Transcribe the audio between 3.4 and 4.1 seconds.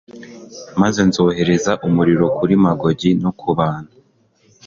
bantu